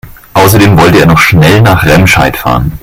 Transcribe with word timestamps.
Außerdem 0.33 0.75
wollte 0.79 0.97
er 1.01 1.05
noch 1.05 1.19
schnell 1.19 1.61
nach 1.61 1.85
Remscheid 1.85 2.35
fahren 2.35 2.71